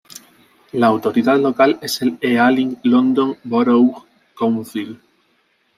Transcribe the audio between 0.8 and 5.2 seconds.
autoridad local es el Ealing London Borough Council.